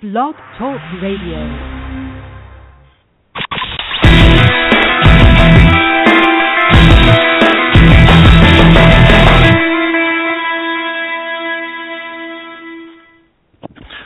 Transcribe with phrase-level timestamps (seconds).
[0.00, 1.88] Blog Talk Radio.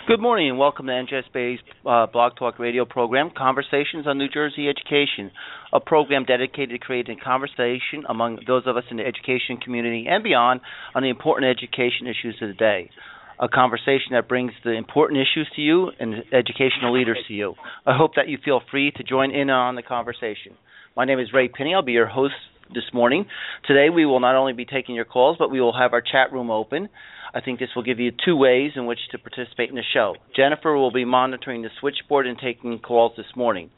[0.08, 4.70] Good morning and welcome to NJSBA's uh, Blog Talk Radio program, Conversations on New Jersey
[4.70, 5.30] Education,
[5.74, 10.24] a program dedicated to creating conversation among those of us in the education community and
[10.24, 10.62] beyond
[10.94, 12.88] on the important education issues of the day.
[13.42, 17.54] A conversation that brings the important issues to you and educational leaders to you.
[17.84, 20.52] I hope that you feel free to join in on the conversation.
[20.96, 21.74] My name is Ray Pinney.
[21.74, 22.34] I'll be your host
[22.72, 23.26] this morning.
[23.66, 26.32] Today we will not only be taking your calls, but we will have our chat
[26.32, 26.88] room open.
[27.34, 30.14] I think this will give you two ways in which to participate in the show.
[30.36, 33.70] Jennifer will be monitoring the switchboard and taking calls this morning.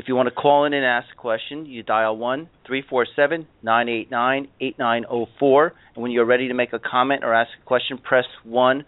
[0.00, 4.48] If you want to call in and ask a question, you dial 1 347 989
[4.58, 5.74] 8904.
[5.94, 8.86] And when you're ready to make a comment or ask a question, press 1,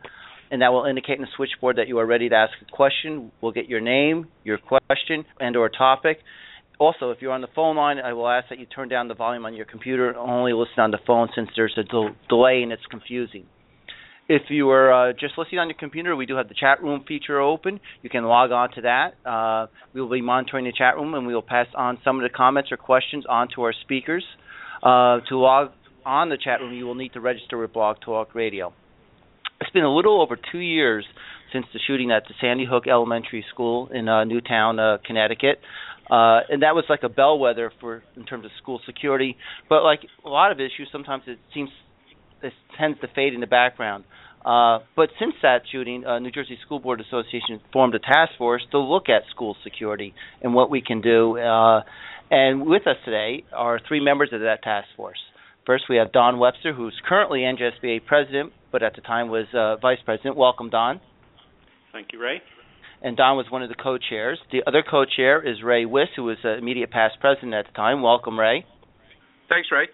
[0.50, 3.30] and that will indicate in the switchboard that you are ready to ask a question.
[3.42, 6.16] We'll get your name, your question, and or topic.
[6.80, 9.14] Also, if you're on the phone line, I will ask that you turn down the
[9.14, 12.62] volume on your computer, and only listen on the phone since there's a del- delay
[12.62, 13.44] and it's confusing.
[14.34, 17.04] If you are uh, just listening on your computer, we do have the chat room
[17.06, 17.78] feature open.
[18.00, 19.28] You can log on to that.
[19.28, 22.22] Uh, we will be monitoring the chat room, and we will pass on some of
[22.22, 24.24] the comments or questions on to our speakers.
[24.82, 25.72] Uh, to log
[26.06, 28.72] on the chat room, you will need to register with Blog Talk Radio.
[29.60, 31.04] It's been a little over two years
[31.52, 35.58] since the shooting at the Sandy Hook Elementary School in uh, Newtown, uh, Connecticut.
[36.10, 39.36] Uh, and that was like a bellwether for in terms of school security.
[39.68, 41.68] But like a lot of issues, sometimes it seems
[42.42, 44.04] it tends to fade in the background.
[44.44, 48.62] Uh, but since that shooting, uh, New Jersey School Board Association formed a task force
[48.72, 51.38] to look at school security and what we can do.
[51.38, 51.82] Uh,
[52.30, 55.18] and with us today are three members of that task force.
[55.64, 59.76] First, we have Don Webster, who's currently NJSBA president, but at the time was uh,
[59.76, 60.36] vice president.
[60.36, 61.00] Welcome, Don.
[61.92, 62.42] Thank you, Ray.
[63.00, 64.40] And Don was one of the co-chairs.
[64.50, 68.02] The other co-chair is Ray Wiss, who was uh, immediate past president at the time.
[68.02, 68.64] Welcome, Ray.
[69.48, 69.86] Thanks, Ray.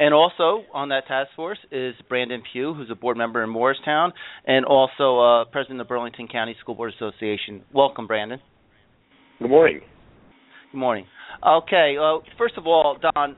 [0.00, 4.12] And also on that task force is Brandon Pugh, who's a board member in Moorestown,
[4.46, 7.62] and also uh, president of the Burlington County School Board Association.
[7.74, 8.38] Welcome, Brandon.
[9.40, 9.80] Good morning.
[10.70, 11.06] Good morning.
[11.44, 13.32] Okay, uh, first of all, Don,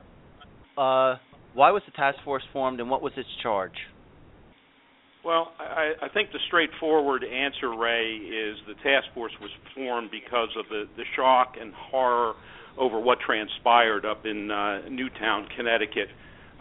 [0.77, 1.17] uh,
[1.53, 3.73] why was the task force formed, and what was its charge?
[5.25, 10.49] Well, I, I think the straightforward answer, Ray, is the task force was formed because
[10.57, 12.33] of the, the shock and horror
[12.77, 16.07] over what transpired up in uh, Newtown, Connecticut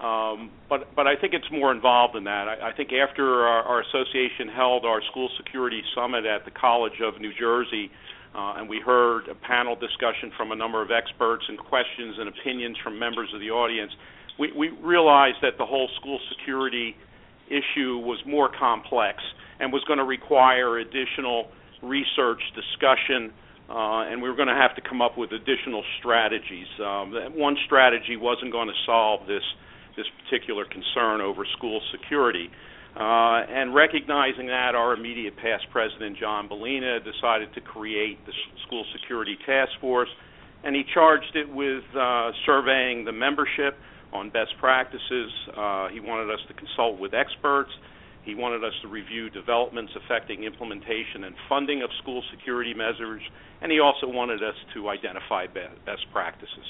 [0.00, 2.48] um, but but I think it's more involved than that.
[2.48, 7.00] I, I think after our, our association held our school security summit at the College
[7.04, 7.90] of New Jersey,
[8.34, 12.28] uh, and we heard a panel discussion from a number of experts and questions and
[12.28, 13.92] opinions from members of the audience,
[14.38, 16.96] we, we realized that the whole school security
[17.48, 19.18] issue was more complex
[19.58, 21.48] and was going to require additional
[21.82, 23.32] research, discussion,
[23.68, 26.66] uh, and we were going to have to come up with additional strategies.
[26.80, 29.42] Um, one strategy wasn't going to solve this
[30.00, 32.48] this particular concern over school security.
[32.96, 38.32] Uh, and recognizing that, our immediate past president, John Bulina, decided to create the
[38.66, 40.08] School Security Task Force,
[40.64, 43.76] and he charged it with uh, surveying the membership
[44.12, 45.30] on best practices.
[45.56, 47.70] Uh, he wanted us to consult with experts.
[48.24, 53.22] He wanted us to review developments affecting implementation and funding of school security measures,
[53.62, 56.66] and he also wanted us to identify best practices.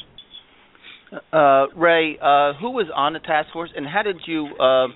[1.33, 4.87] Uh, Ray, uh, who was on the task force, and how did you uh,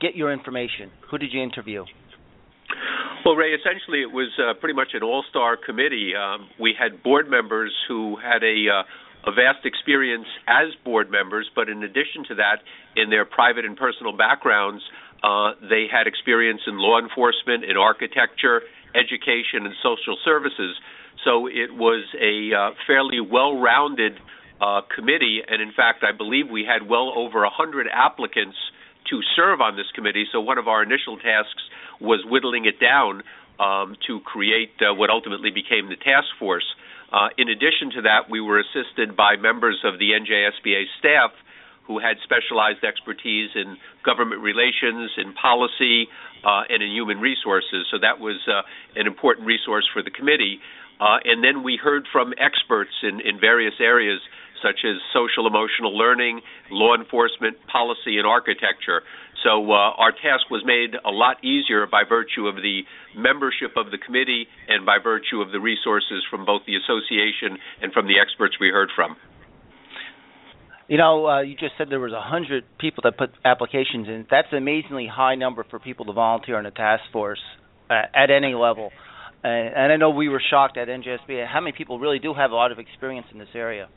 [0.00, 0.90] get your information?
[1.10, 1.84] Who did you interview?
[3.24, 6.12] Well, Ray, essentially it was uh, pretty much an all-star committee.
[6.14, 8.82] Um, we had board members who had a uh,
[9.26, 12.62] a vast experience as board members, but in addition to that,
[12.94, 14.84] in their private and personal backgrounds,
[15.24, 18.62] uh, they had experience in law enforcement, in architecture,
[18.94, 20.78] education, and social services.
[21.24, 24.14] So it was a uh, fairly well-rounded
[24.60, 28.56] uh, committee, and in fact, I believe we had well over a hundred applicants
[29.10, 30.24] to serve on this committee.
[30.32, 31.62] So one of our initial tasks
[32.00, 33.22] was whittling it down
[33.60, 36.66] um, to create uh, what ultimately became the task force.
[37.12, 41.30] Uh, in addition to that, we were assisted by members of the NJSBA staff
[41.86, 46.08] who had specialized expertise in government relations, in policy,
[46.42, 47.86] uh, and in human resources.
[47.90, 48.62] So that was uh,
[48.98, 50.58] an important resource for the committee.
[50.98, 54.20] Uh, and then we heard from experts in, in various areas
[54.62, 59.02] such as social emotional learning, law enforcement, policy, and architecture.
[59.44, 62.82] So uh, our task was made a lot easier by virtue of the
[63.16, 67.92] membership of the committee and by virtue of the resources from both the association and
[67.92, 69.16] from the experts we heard from.
[70.88, 74.26] You know, uh, you just said there was a hundred people that put applications in.
[74.30, 77.42] That's an amazingly high number for people to volunteer on a task force.
[77.90, 78.90] uh, at any level.
[79.44, 82.50] And, and I know we were shocked at NJSB how many people really do have
[82.50, 83.88] a lot of experience in this area.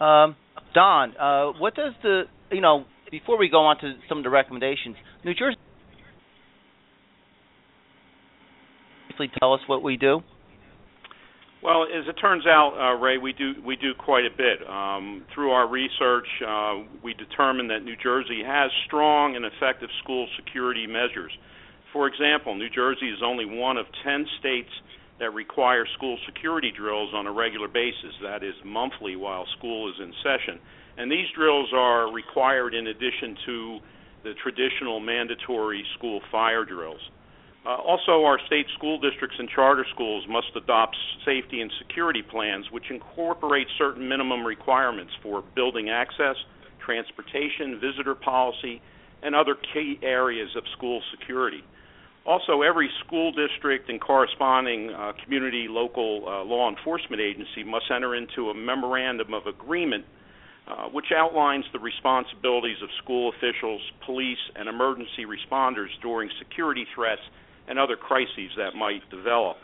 [0.00, 0.36] Um,
[0.74, 4.30] Don, uh, what does the you know before we go on to some of the
[4.30, 5.56] recommendations, New Jersey
[9.16, 10.20] please tell us what we do?
[11.62, 14.60] Well, as it turns out, uh, Ray, we do we do quite a bit.
[14.68, 20.28] Um, through our research, uh, we determined that New Jersey has strong and effective school
[20.36, 21.32] security measures.
[21.92, 24.68] For example, New Jersey is only one of 10 states
[25.18, 29.94] that require school security drills on a regular basis, that is, monthly while school is
[30.00, 30.60] in session.
[30.98, 33.78] And these drills are required in addition to
[34.24, 37.00] the traditional mandatory school fire drills.
[37.64, 42.66] Uh, also, our state school districts and charter schools must adopt safety and security plans
[42.70, 46.36] which incorporate certain minimum requirements for building access,
[46.84, 48.80] transportation, visitor policy,
[49.22, 51.64] and other key areas of school security.
[52.26, 58.16] Also, every school district and corresponding uh, community local uh, law enforcement agency must enter
[58.16, 60.04] into a memorandum of agreement
[60.66, 67.22] uh, which outlines the responsibilities of school officials, police, and emergency responders during security threats
[67.68, 69.56] and other crises that might develop.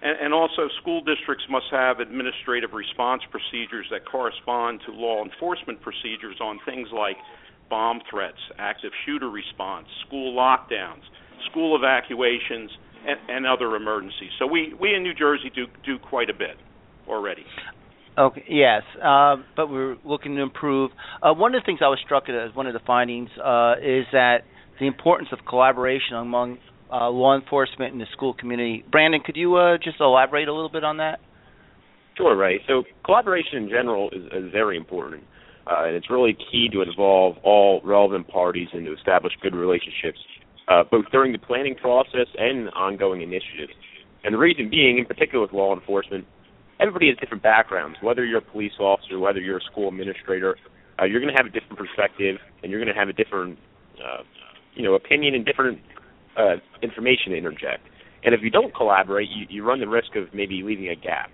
[0.00, 5.82] And, and also, school districts must have administrative response procedures that correspond to law enforcement
[5.82, 7.16] procedures on things like
[7.68, 11.04] bomb threats, active shooter response, school lockdowns,
[11.50, 12.70] school evacuations,
[13.06, 14.30] and, and other emergencies.
[14.38, 16.56] So we, we in New Jersey do do quite a bit
[17.08, 17.44] already.
[18.18, 18.44] Okay.
[18.48, 20.90] Yes, uh, but we're looking to improve.
[21.22, 23.74] Uh, one of the things I was struck at as one of the findings uh,
[23.78, 24.38] is that
[24.80, 26.58] the importance of collaboration among
[26.90, 28.84] uh, law enforcement and the school community.
[28.90, 31.20] Brandon, could you uh, just elaborate a little bit on that?
[32.16, 32.60] Sure, Ray.
[32.66, 35.24] So collaboration in general is, is very important,
[35.66, 40.18] uh, and it's really key to involve all relevant parties and to establish good relationships,
[40.68, 43.72] uh, both during the planning process and ongoing initiatives.
[44.24, 46.26] And the reason being, in particular with law enforcement,
[46.80, 47.98] everybody has different backgrounds.
[48.02, 50.56] Whether you're a police officer, whether you're a school administrator,
[51.00, 53.58] uh, you're going to have a different perspective, and you're going to have a different,
[53.98, 54.22] uh,
[54.74, 55.78] you know, opinion and different
[56.36, 57.86] uh, information to interject.
[58.24, 61.30] And if you don't collaborate, you, you run the risk of maybe leaving a gap.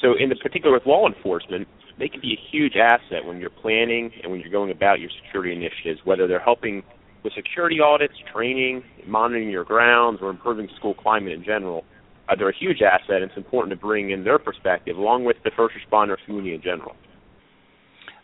[0.00, 1.68] So, in the particular with law enforcement,
[1.98, 5.10] they can be a huge asset when you're planning and when you're going about your
[5.24, 6.82] security initiatives, whether they're helping
[7.28, 11.84] with security audits, training, monitoring your grounds, or improving school climate in general.
[12.28, 15.36] Uh, they're a huge asset, and it's important to bring in their perspective along with
[15.44, 16.94] the first responder community in general.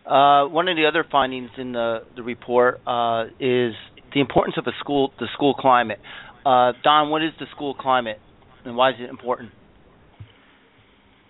[0.06, 3.72] Uh, one of the other findings in the, the report uh, is
[4.12, 5.98] the importance of a school, the school climate.
[6.44, 8.18] Uh, Don, what is the school climate,
[8.64, 9.50] and why is it important?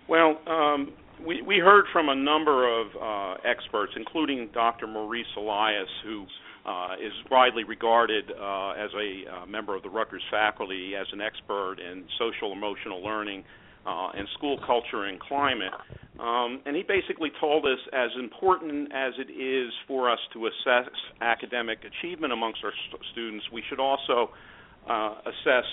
[0.09, 0.93] Well, um,
[1.25, 4.87] we we heard from a number of uh, experts, including Dr.
[4.87, 6.25] Maurice Elias, who
[6.65, 11.21] uh, is widely regarded uh, as a uh, member of the Rutgers faculty as an
[11.21, 13.43] expert in social emotional learning
[13.85, 15.71] uh, and school culture and climate.
[16.19, 20.89] Um, and he basically told us as important as it is for us to assess
[21.21, 24.31] academic achievement amongst our st- students, we should also
[24.89, 25.65] uh, assess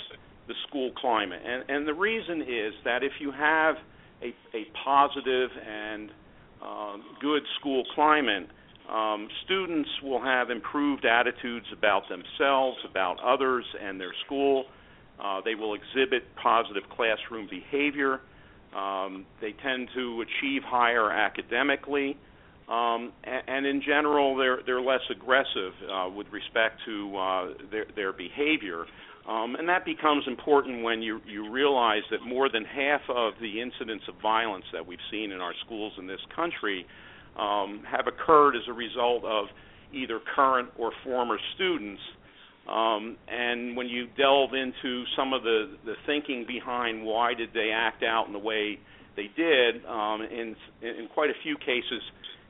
[0.49, 1.41] the school climate.
[1.47, 3.77] And, and the reason is that if you have
[4.21, 6.11] a, a positive and
[6.61, 8.49] uh, good school climate,
[8.91, 14.65] um, students will have improved attitudes about themselves, about others, and their school.
[15.23, 18.21] Uh, they will exhibit positive classroom behavior.
[18.77, 22.17] Um, they tend to achieve higher academically,
[22.69, 27.87] um, and, and, in general, they're they're less aggressive uh, with respect to uh, their
[27.95, 28.87] their behavior.
[29.29, 33.61] Um, and that becomes important when you you realize that more than half of the
[33.61, 36.87] incidents of violence that we've seen in our schools in this country
[37.39, 39.47] um, have occurred as a result of
[39.93, 42.01] either current or former students
[42.69, 47.71] um, and when you delve into some of the, the thinking behind why did they
[47.75, 48.79] act out in the way
[49.17, 52.01] they did, um, in, in quite a few cases,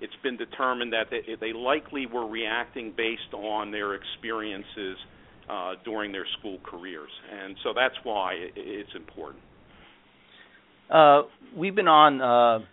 [0.00, 4.96] it's been determined that they, they likely were reacting based on their experiences
[5.50, 9.42] uh, during their school careers, and so that's why it, it's important.
[10.90, 11.22] Uh,
[11.56, 12.20] we've been on.
[12.20, 12.64] Uh,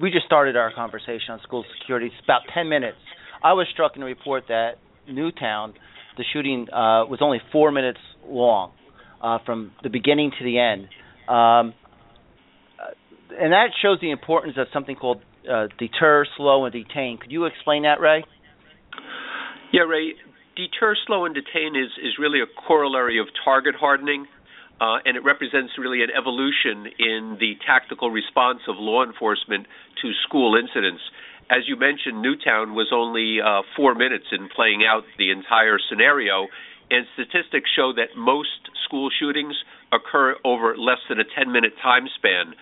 [0.00, 2.06] we just started our conversation on school security.
[2.06, 2.98] It's about ten minutes.
[3.42, 4.72] I was struck in the report that
[5.08, 5.74] Newtown
[6.16, 8.72] the shooting uh, was only four minutes long
[9.22, 10.88] uh, from the beginning to the end.
[11.28, 11.74] Um,
[12.80, 12.94] uh,
[13.38, 17.18] and that shows the importance of something called uh, deter, slow, and detain.
[17.18, 18.24] Could you explain that, Ray?
[19.72, 20.14] Yeah, Ray.
[20.56, 24.26] Deter, slow, and detain is, is really a corollary of target hardening,
[24.80, 29.66] uh, and it represents really an evolution in the tactical response of law enforcement
[30.02, 31.02] to school incidents
[31.50, 36.48] as you mentioned, Newtown was only uh, four minutes in playing out the entire scenario,
[36.90, 39.54] and statistics show that most school shootings
[39.92, 42.54] occur over less than a 10 minute time span.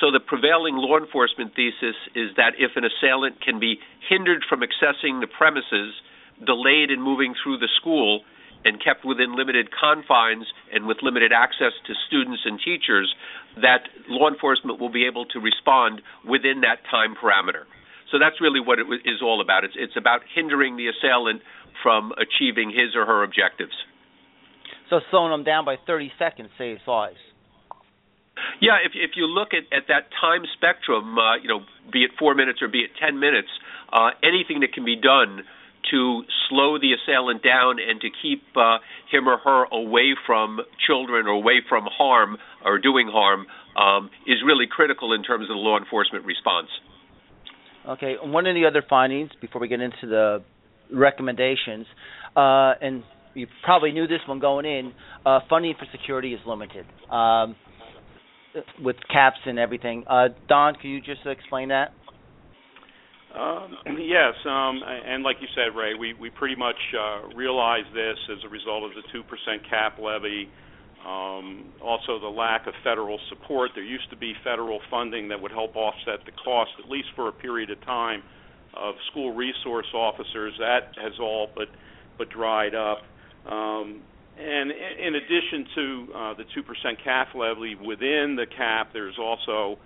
[0.00, 4.60] So the prevailing law enforcement thesis is that if an assailant can be hindered from
[4.60, 5.96] accessing the premises,
[6.44, 8.20] delayed in moving through the school,
[8.64, 13.14] and kept within limited confines and with limited access to students and teachers,
[13.56, 17.64] that law enforcement will be able to respond within that time parameter.
[18.10, 19.64] So that's really what it is all about.
[19.64, 21.42] It's, it's about hindering the assailant
[21.82, 23.74] from achieving his or her objectives.
[24.90, 27.18] So slowing them down by 30 seconds saves lives.
[28.60, 31.60] Yeah, if if you look at, at that time spectrum, uh, you know,
[31.90, 33.48] be it four minutes or be it ten minutes,
[33.92, 35.40] uh, anything that can be done
[35.90, 38.78] to slow the assailant down and to keep uh,
[39.10, 44.38] him or her away from children or away from harm or doing harm um, is
[44.44, 46.68] really critical in terms of the law enforcement response.
[47.88, 50.42] Okay, one of the other findings before we get into the
[50.92, 51.86] recommendations,
[52.34, 54.92] uh, and you probably knew this one going in,
[55.24, 57.54] uh, funding for security is limited um,
[58.82, 60.04] with caps and everything.
[60.08, 61.92] Uh, Don, can you just explain that?
[63.36, 68.16] Um, yes, um, and like you said, Ray, we, we pretty much uh, realized this
[68.32, 69.22] as a result of the 2%
[69.68, 70.48] cap levy.
[71.06, 73.70] Um, also, the lack of federal support.
[73.74, 77.28] There used to be federal funding that would help offset the cost, at least for
[77.28, 78.22] a period of time,
[78.74, 80.54] of school resource officers.
[80.58, 81.68] That has all but
[82.18, 83.02] but dried up.
[83.46, 84.00] Um,
[84.38, 89.78] and in addition to uh, the 2% cap levy, within the cap, there's also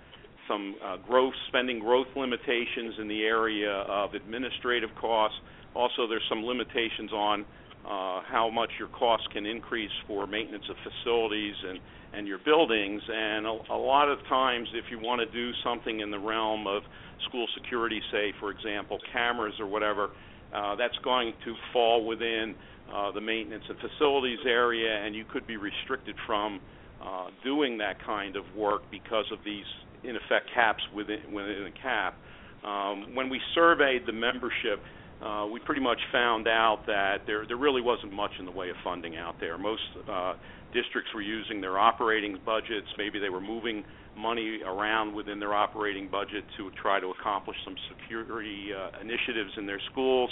[0.48, 5.38] some uh, growth spending growth limitations in the area of administrative costs.
[5.74, 7.44] Also, there's some limitations on
[7.84, 11.80] uh, how much your costs can increase for maintenance of facilities and
[12.12, 13.00] and your buildings.
[13.08, 16.66] And a, a lot of times, if you want to do something in the realm
[16.66, 16.82] of
[17.28, 20.10] school security, say for example cameras or whatever,
[20.52, 22.54] uh, that's going to fall within
[22.92, 26.60] uh, the maintenance and facilities area, and you could be restricted from
[27.00, 29.64] uh, doing that kind of work because of these
[30.04, 32.16] in effect caps within within a cap.
[32.64, 34.80] Um, when we surveyed the membership,
[35.22, 38.70] uh, we pretty much found out that there there really wasn't much in the way
[38.70, 39.58] of funding out there.
[39.58, 40.34] Most uh,
[40.72, 42.86] districts were using their operating budgets.
[42.96, 43.84] Maybe they were moving
[44.16, 49.66] money around within their operating budget to try to accomplish some security uh, initiatives in
[49.66, 50.30] their schools.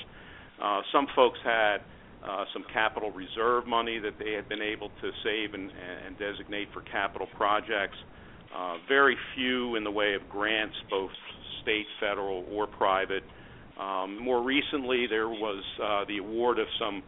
[0.62, 1.78] Uh, some folks had
[2.26, 5.70] uh, some capital reserve money that they had been able to save and,
[6.06, 7.96] and designate for capital projects.
[8.02, 8.17] Uh,
[8.88, 11.10] very few in the way of grants, both
[11.62, 13.22] state, federal, or private.
[13.78, 17.02] Um, more recently, there was uh, the award of some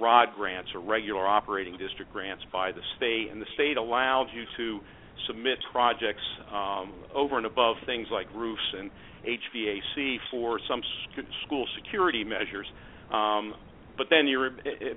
[0.00, 4.44] ROD grants or regular operating district grants by the state, and the state allowed you
[4.56, 4.80] to
[5.26, 8.90] submit projects um, over and above things like roofs and
[9.26, 12.66] HVAC for some sc- school security measures.
[13.12, 13.54] Um,
[13.96, 14.50] but then you're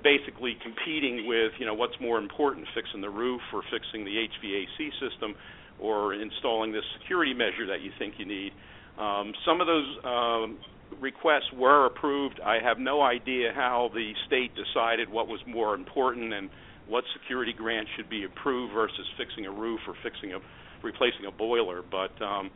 [0.03, 4.91] basically competing with, you know, what's more important, fixing the roof or fixing the HVAC
[5.01, 5.33] system
[5.81, 8.51] or installing this security measure that you think you need.
[8.97, 10.57] Um, some of those um,
[10.99, 12.39] requests were approved.
[12.39, 16.49] I have no idea how the state decided what was more important and
[16.87, 20.39] what security grant should be approved versus fixing a roof or fixing a
[20.83, 21.81] replacing a boiler.
[21.89, 22.51] But um,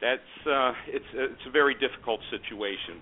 [0.00, 3.00] that's uh, it's it's a very difficult situation.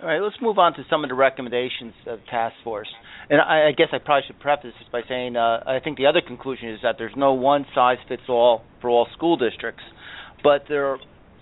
[0.00, 2.86] All right, let's move on to some of the recommendations of the task force.
[3.30, 6.06] And I, I guess I probably should preface this by saying uh, I think the
[6.06, 9.82] other conclusion is that there's no one size fits all for all school districts,
[10.44, 10.98] but there are,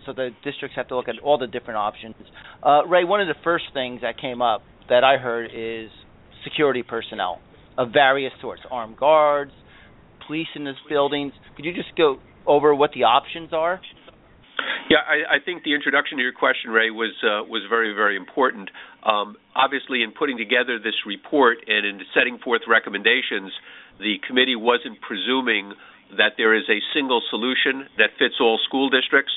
[0.07, 2.15] so the districts have to look at all the different options.
[2.63, 5.91] Uh, Ray, one of the first things that came up that I heard is
[6.43, 7.41] security personnel
[7.77, 9.53] of various sorts, armed guards,
[10.27, 11.35] police in these buildings.
[11.57, 13.83] Could you just go over what the options are?
[14.89, 18.17] Yeah, I, I think the introduction to your question, Ray, was uh, was very very
[18.17, 18.71] important.
[19.03, 23.53] Um, obviously, in putting together this report and in setting forth recommendations,
[23.99, 25.75] the committee wasn't presuming
[26.17, 29.33] that there is a single solution that fits all school districts.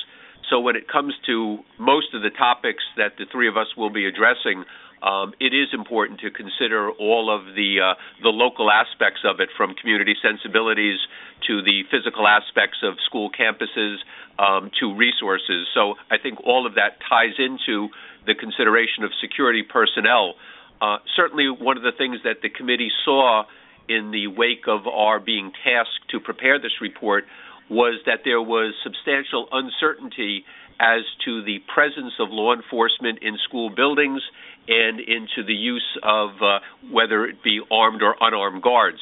[0.49, 3.89] So when it comes to most of the topics that the three of us will
[3.89, 4.65] be addressing,
[5.01, 9.49] um, it is important to consider all of the uh, the local aspects of it,
[9.55, 10.99] from community sensibilities
[11.47, 13.97] to the physical aspects of school campuses
[14.37, 15.67] um, to resources.
[15.73, 17.89] So I think all of that ties into
[18.25, 20.35] the consideration of security personnel.
[20.81, 23.43] Uh, certainly, one of the things that the committee saw
[23.87, 27.25] in the wake of our being tasked to prepare this report
[27.69, 30.45] was that there was substantial uncertainty
[30.79, 34.21] as to the presence of law enforcement in school buildings
[34.67, 36.59] and into the use of uh,
[36.91, 38.99] whether it be armed or unarmed guards.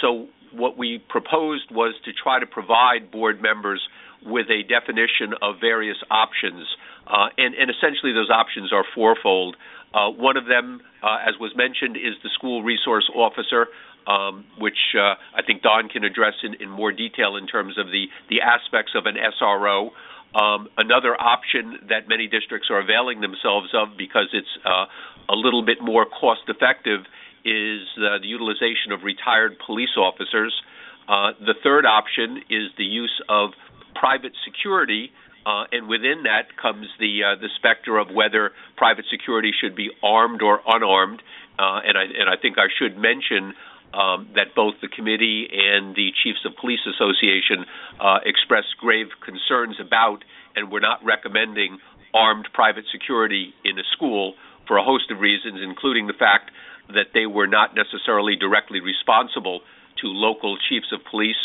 [0.00, 3.86] So, what we proposed was to try to provide board members
[4.24, 6.66] with a definition of various options.
[7.06, 9.56] Uh, and, and, essentially, those options are fourfold.
[9.94, 13.68] Uh, one of them, uh, as was mentioned, is the school resource officer,
[14.06, 17.86] um, which uh, I think Don can address in, in, more detail in terms of
[17.86, 19.90] the, the aspects of an SRO.
[20.34, 24.84] Um, another option that many districts are availing themselves of because it's uh,
[25.28, 27.00] a little bit more cost effective
[27.44, 30.52] is uh, the utilization of retired police officers.
[31.08, 33.50] Uh, the third option is the use of
[33.94, 35.10] private security,
[35.46, 39.90] uh, and within that comes the uh, the specter of whether private security should be
[40.02, 41.22] armed or unarmed.
[41.58, 43.54] Uh, and I and I think I should mention
[43.94, 47.64] um, that both the committee and the Chiefs of Police Association
[48.00, 50.24] uh, expressed grave concerns about,
[50.56, 51.78] and we're not recommending
[52.14, 54.34] armed private security in a school
[54.66, 56.50] for a host of reasons, including the fact
[56.88, 59.60] that they were not necessarily directly responsible
[60.00, 61.40] to local chiefs of police,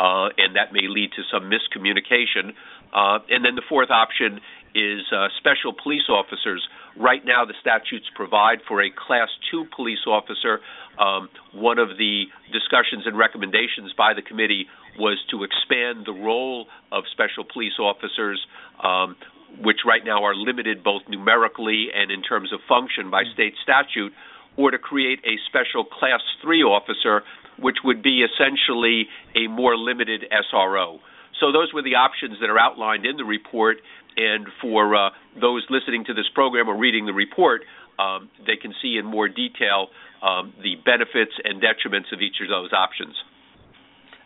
[0.00, 2.54] uh, and that may lead to some miscommunication.
[2.92, 4.40] Uh, and then the fourth option
[4.74, 6.66] is uh, special police officers.
[6.96, 10.60] Right now, the statutes provide for a Class 2 police officer.
[10.98, 14.66] Um, one of the discussions and recommendations by the committee
[14.98, 18.44] was to expand the role of special police officers,
[18.82, 19.14] um,
[19.62, 24.12] which right now are limited both numerically and in terms of function by state statute,
[24.56, 27.22] or to create a special Class 3 officer,
[27.60, 30.98] which would be essentially a more limited SRO.
[31.40, 33.78] So those were the options that are outlined in the report.
[34.16, 37.62] And for uh, those listening to this program or reading the report,
[37.98, 39.88] um, they can see in more detail
[40.22, 43.14] um, the benefits and detriments of each of those options.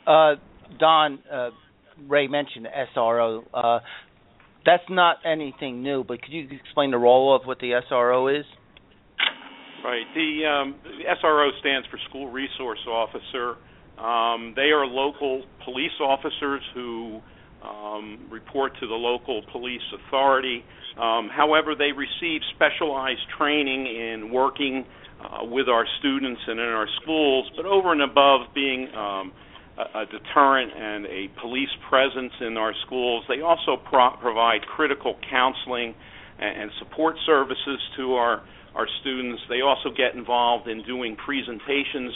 [0.06, 0.34] Uh,
[0.78, 1.50] Don, uh,
[2.08, 3.44] Ray mentioned SRO.
[3.52, 3.80] Uh,
[4.64, 8.46] that's not anything new, but could you explain the role of what the SRO is?
[9.84, 10.06] Right.
[10.14, 13.56] The, um, the SRO stands for School Resource Officer.
[13.98, 17.20] Um, they are local police officers who
[17.64, 20.64] um, report to the local police authority.
[21.00, 24.84] Um, however, they receive specialized training in working
[25.22, 29.32] uh, with our students and in our schools, but over and above being um,
[29.78, 35.16] a, a deterrent and a police presence in our schools, they also pro- provide critical
[35.30, 35.94] counseling
[36.38, 38.42] and, and support services to our
[38.74, 39.42] our students.
[39.50, 42.12] They also get involved in doing presentations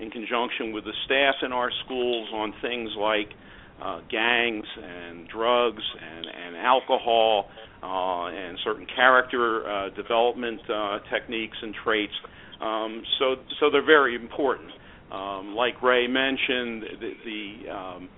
[0.00, 3.28] in conjunction with the staff in our schools on things like
[3.82, 7.50] uh, gangs and drugs and, and alcohol
[7.82, 12.14] uh, and certain character uh, development uh, techniques and traits.
[12.60, 14.70] Um, so, so they're very important.
[15.12, 18.08] Um, like Ray mentioned, the, the um,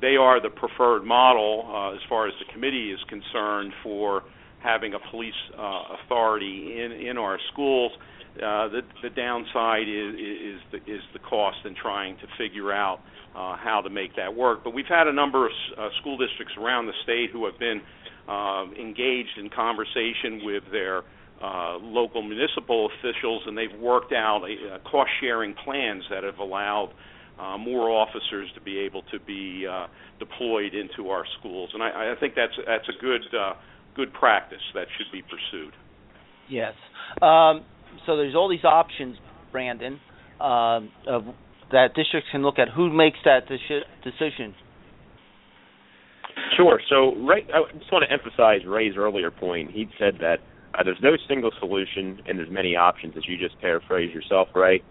[0.00, 4.22] they are the preferred model uh, as far as the committee is concerned for
[4.62, 7.92] having a police uh, authority in in our schools.
[8.36, 13.00] Uh, the the downside is is the, is the cost in trying to figure out
[13.34, 14.64] uh, how to make that work.
[14.64, 17.80] But we've had a number of uh, school districts around the state who have been
[18.28, 21.02] uh, engaged in conversation with their
[21.42, 26.92] uh, local municipal officials, and they've worked out a, a cost-sharing plans that have allowed
[27.38, 29.86] uh, more officers to be able to be uh,
[30.18, 31.70] deployed into our schools.
[31.72, 33.54] And I, I think that's that's a good uh,
[33.96, 35.72] good practice that should be pursued.
[36.50, 36.74] Yes.
[37.22, 37.64] Um,
[38.06, 39.16] so there's all these options,
[39.52, 39.98] Brandon,
[40.40, 41.22] uh, of
[41.72, 42.68] that districts can look at.
[42.68, 44.54] Who makes that decision?
[46.56, 46.80] Sure.
[46.88, 49.70] So, Ray, I just want to emphasize Ray's earlier point.
[49.70, 50.38] He said that
[50.74, 54.82] uh, there's no single solution, and there's many options, as you just paraphrased yourself, right?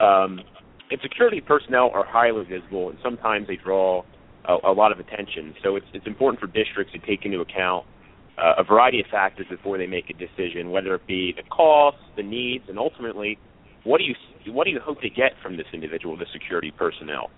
[0.00, 0.40] Um,
[0.90, 4.02] and security personnel are highly visible, and sometimes they draw
[4.44, 5.54] a, a lot of attention.
[5.62, 7.86] So it's it's important for districts to take into account
[8.38, 11.98] uh, a variety of factors before they make a decision, whether it be the cost,
[12.16, 13.38] the needs, and ultimately,
[13.84, 14.14] what do you
[14.52, 17.30] what do you hope to get from this individual, the security personnel?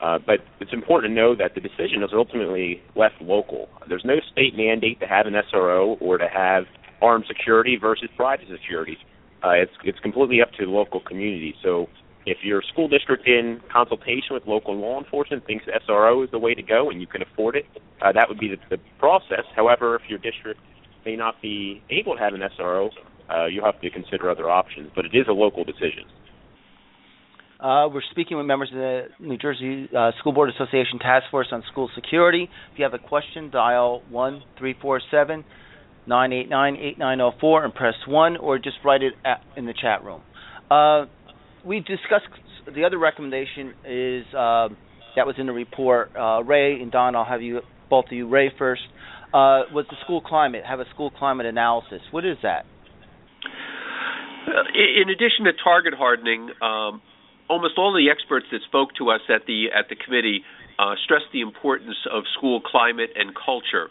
[0.00, 3.68] Uh, but it's important to know that the decision is ultimately left local.
[3.88, 6.64] There's no state mandate to have an SRO or to have
[7.00, 8.98] armed security versus private security.
[9.44, 11.54] Uh, it's it's completely up to the local community.
[11.62, 11.88] So
[12.26, 16.54] if your school district in consultation with local law enforcement thinks SRO is the way
[16.54, 17.66] to go and you can afford it,
[18.02, 19.44] uh, that would be the, the process.
[19.54, 20.60] However, if your district
[21.06, 22.90] may not be able to have an SRO,
[23.30, 24.90] uh, you'll have to consider other options.
[24.94, 26.04] But it is a local decision.
[27.60, 31.48] Uh, we're speaking with members of the New Jersey uh, School Board Association Task Force
[31.50, 32.48] on School Security.
[32.72, 35.44] If you have a question, dial one three four seven
[36.08, 39.42] nine eight nine eight nine zero four and press one, or just write it at,
[39.56, 40.22] in the chat room.
[40.70, 41.04] Uh,
[41.64, 42.26] we discussed
[42.74, 44.68] the other recommendation is uh,
[45.16, 46.10] that was in the report.
[46.16, 48.28] Uh, Ray and Don, I'll have you both of you.
[48.28, 48.82] Ray first
[49.28, 50.62] uh, was the school climate.
[50.66, 52.00] Have a school climate analysis.
[52.10, 52.64] What is that?
[54.46, 57.02] Uh, in addition to target hardening, um,
[57.50, 60.40] almost all the experts that spoke to us at the at the committee
[60.78, 63.88] uh, stressed the importance of school climate and culture,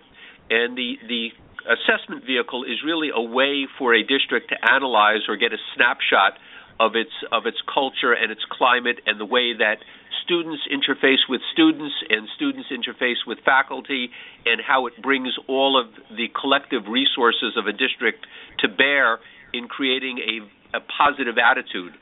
[0.49, 1.29] and the the
[1.67, 6.39] assessment vehicle is really a way for a district to analyze or get a snapshot
[6.79, 9.77] of its of its culture and its climate and the way that
[10.23, 14.09] students interface with students and students interface with faculty
[14.45, 18.27] and how it brings all of the collective resources of a district
[18.59, 19.19] to bear
[19.53, 21.93] in creating a, a positive attitude.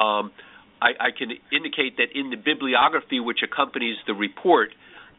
[0.00, 0.32] Um,
[0.82, 4.70] I, I can indicate that in the bibliography which accompanies the report,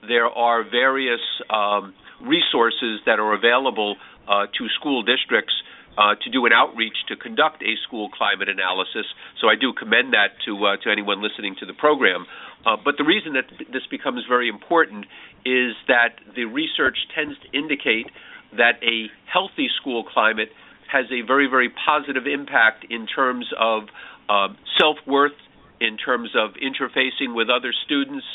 [0.08, 3.96] there are various um, resources that are available
[4.28, 5.54] uh, to school districts
[5.98, 9.06] uh, to do an outreach to conduct a school climate analysis.
[9.40, 12.26] So I do commend that to uh, to anyone listening to the program.
[12.66, 15.06] Uh, but the reason that this becomes very important
[15.46, 18.08] is that the research tends to indicate
[18.58, 20.50] that a healthy school climate
[20.92, 23.84] has a very very positive impact in terms of
[24.28, 25.38] um, self worth,
[25.80, 28.26] in terms of interfacing with other students,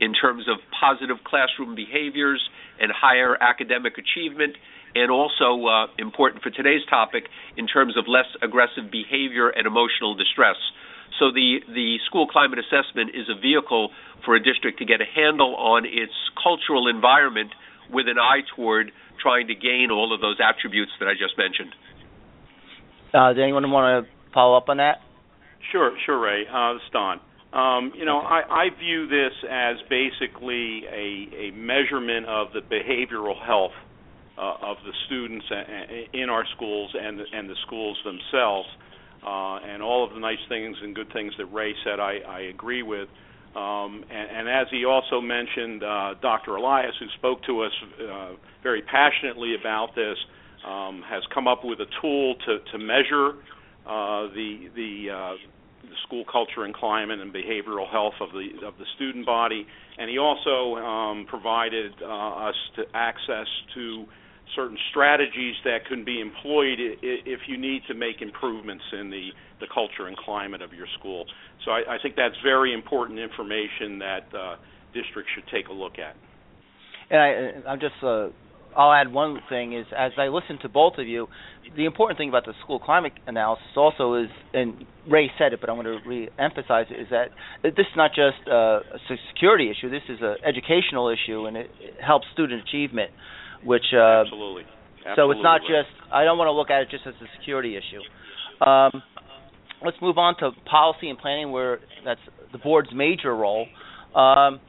[0.00, 2.42] in terms of positive classroom behaviors
[2.80, 4.56] and higher academic achievement
[4.94, 7.24] and also uh, important for today's topic
[7.56, 10.56] in terms of less aggressive behavior and emotional distress.
[11.18, 13.90] So the the school climate assessment is a vehicle
[14.24, 17.52] for a district to get a handle on its cultural environment
[17.90, 18.90] with an eye toward
[19.22, 21.72] trying to gain all of those attributes that I just mentioned.
[23.14, 25.00] Uh, does anyone want to follow up on that?
[25.72, 26.44] Sure, sure, Ray.
[26.46, 27.20] Uh, this is Don.
[27.56, 28.18] Um, you know.
[28.20, 33.72] I, I view this as basically a, a measurement of the behavioral health
[34.36, 35.46] uh, of the students
[36.12, 38.68] in our schools and and the schools themselves.
[39.26, 42.40] Uh, and all of the nice things and good things that Ray said, I, I
[42.42, 43.08] agree with.
[43.56, 46.56] Um, and, and as he also mentioned, uh, Dr.
[46.56, 50.16] Elias, who spoke to us uh, very passionately about this,
[50.64, 53.30] um, has come up with a tool to, to measure
[53.86, 55.34] uh, the the, uh,
[55.88, 59.66] the school culture and climate and behavioral health of the of the student body,
[59.98, 64.04] and he also um, provided uh, us to access to
[64.54, 69.66] certain strategies that can be employed if you need to make improvements in the, the
[69.72, 71.26] culture and climate of your school.
[71.64, 74.56] So I, I think that's very important information that uh,
[74.94, 76.14] districts should take a look at.
[77.10, 78.28] And I, I'm just, uh,
[78.76, 81.28] I'll add one thing is as I listen to both of you,
[81.76, 85.70] the important thing about the school climate analysis also is, and Ray said it, but
[85.70, 87.30] I'm going to re-emphasize it, is that
[87.62, 88.80] this is not just a
[89.32, 89.90] security issue.
[89.90, 93.10] This is an educational issue, and it, it helps student achievement
[93.64, 94.62] which uh, absolutely.
[95.06, 95.14] absolutely.
[95.16, 95.90] So it's not just.
[96.12, 98.02] I don't want to look at it just as a security issue.
[98.64, 99.02] Um,
[99.84, 102.20] let's move on to policy and planning, where that's
[102.52, 103.66] the board's major role.
[104.14, 104.60] Um,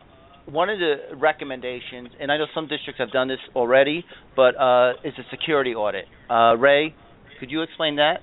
[0.52, 4.06] one of the recommendations, and I know some districts have done this already,
[4.36, 6.06] but uh, is a security audit.
[6.30, 6.96] Uh, Ray,
[7.40, 8.22] could you explain that?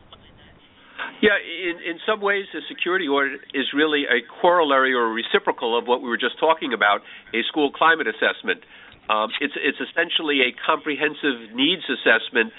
[1.20, 5.76] Yeah, in, in some ways, the security audit is really a corollary or a reciprocal
[5.78, 7.00] of what we were just talking about
[7.34, 8.64] a school climate assessment.
[9.10, 12.52] Um, it's it's essentially a comprehensive needs assessment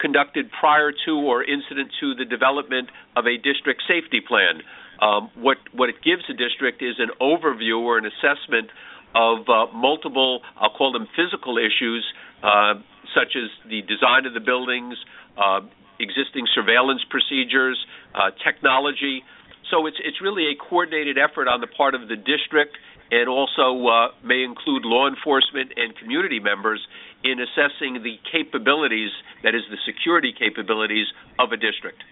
[0.00, 4.66] conducted prior to or incident to the development of a district safety plan.
[4.98, 8.70] Um, what what it gives a district is an overview or an assessment
[9.14, 12.04] of uh, multiple, I'll call them physical issues,
[12.42, 12.74] uh,
[13.14, 14.96] such as the design of the buildings,
[15.36, 15.60] uh,
[16.00, 17.78] existing surveillance procedures,
[18.14, 19.22] uh, technology.
[19.70, 22.76] So it's it's really a coordinated effort on the part of the district
[23.12, 26.80] and also uh, may include law enforcement and community members
[27.22, 29.10] in assessing the capabilities,
[29.44, 31.06] that is, the security capabilities
[31.38, 32.02] of a district.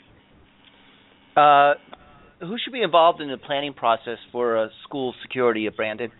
[1.34, 1.74] Uh,
[2.40, 6.12] who should be involved in the planning process for school security at Brandon?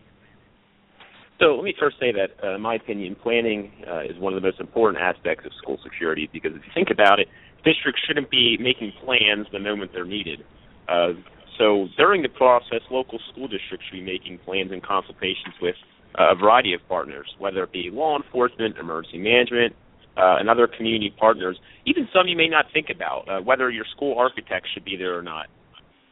[1.41, 4.43] So let me first say that, uh, in my opinion, planning uh, is one of
[4.43, 7.29] the most important aspects of school security because if you think about it,
[7.65, 10.45] districts shouldn't be making plans the moment they're needed.
[10.87, 11.13] Uh,
[11.57, 15.77] so during the process, local school districts should be making plans in consultations with
[16.19, 19.75] uh, a variety of partners, whether it be law enforcement, emergency management,
[20.19, 23.87] uh, and other community partners, even some you may not think about, uh, whether your
[23.97, 25.47] school architect should be there or not.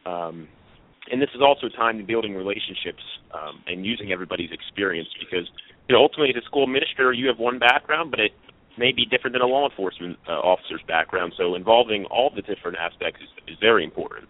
[0.07, 0.49] Um,
[1.11, 3.03] and this is also time to building relationships
[3.35, 5.49] um, and using everybody's experience because
[5.89, 8.33] you know ultimately as a school administrator you have one background, but it
[8.79, 11.33] may be different than a law enforcement uh, officer's background.
[11.37, 14.29] So involving all the different aspects is, is very important.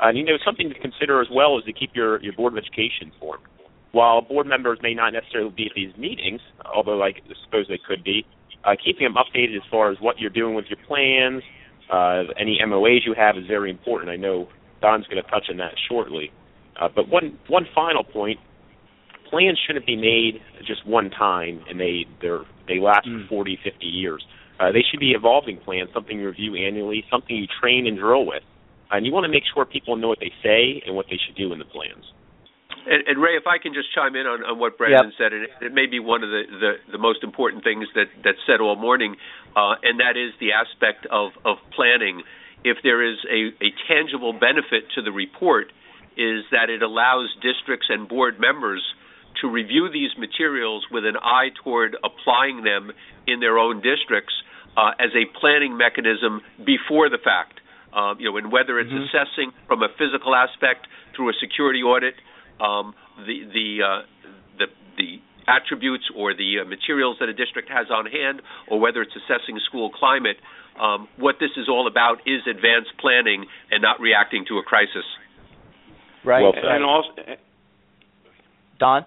[0.00, 2.58] And you know, something to consider as well is to keep your, your board of
[2.58, 3.44] education informed.
[3.92, 6.40] While board members may not necessarily be at these meetings,
[6.74, 7.12] although I
[7.44, 8.26] suppose they could be,
[8.64, 11.42] uh, keeping them updated as far as what you're doing with your plans,
[11.92, 14.10] uh, any MOAs you have is very important.
[14.10, 14.48] I know
[14.84, 16.30] Don's going to touch on that shortly.
[16.80, 18.38] Uh, but one one final point:
[19.30, 23.24] plans shouldn't be made just one time and they they're, they last mm.
[23.28, 24.24] for 40, 50 years.
[24.60, 28.24] Uh, they should be evolving plans, something you review annually, something you train and drill
[28.24, 28.42] with
[28.94, 31.36] and you want to make sure people know what they say and what they should
[31.36, 32.04] do in the plans.
[32.86, 35.16] And, and, Ray, if I can just chime in on, on what Brandon yep.
[35.16, 38.12] said, and it, it, may be one of the, the, the most important things that
[38.22, 39.16] that's said all morning,
[39.56, 42.22] uh, and that is the aspect of of planning.
[42.64, 45.68] If there is a, a tangible benefit to the report,
[46.16, 48.82] is that it allows districts and board members
[49.40, 52.92] to review these materials with an eye toward applying them
[53.26, 54.32] in their own districts
[54.76, 57.60] uh, as a planning mechanism before the fact.
[57.92, 59.06] Uh, you know, and whether it's mm-hmm.
[59.06, 62.14] assessing from a physical aspect through a security audit,
[62.60, 62.94] um,
[63.26, 64.02] the the uh,
[64.58, 64.66] the
[64.98, 69.14] the attributes or the uh, materials that a district has on hand, or whether it's
[69.14, 70.36] assessing school climate.
[70.80, 75.04] Um, what this is all about is advanced planning and not reacting to a crisis.
[76.24, 76.42] Right.
[76.42, 77.10] Well and also,
[78.78, 79.04] Don.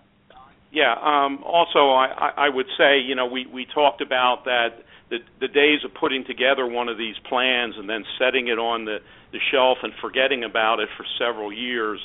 [0.71, 0.93] Yeah.
[0.93, 5.47] Um, also, I, I would say, you know, we we talked about that the the
[5.47, 8.99] days of putting together one of these plans and then setting it on the
[9.31, 11.99] the shelf and forgetting about it for several years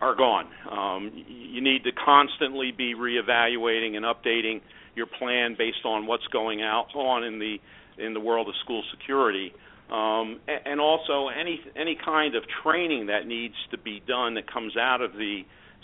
[0.00, 0.46] are gone.
[0.70, 4.62] Um, you need to constantly be reevaluating and updating
[4.96, 7.58] your plan based on what's going out on in the
[8.04, 9.52] in the world of school security.
[9.90, 14.76] Um, and also any any kind of training that needs to be done that comes
[14.76, 15.42] out of the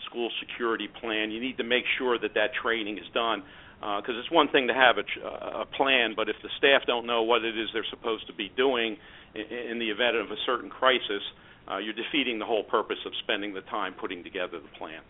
[0.09, 1.31] school security plan.
[1.31, 3.43] You need to make sure that that training is done
[3.81, 7.07] because uh, it's one thing to have a, a plan, but if the staff don't
[7.07, 8.97] know what it is they're supposed to be doing
[9.35, 11.23] in, in the event of a certain crisis,
[11.71, 15.01] uh, you're defeating the whole purpose of spending the time putting together the plan.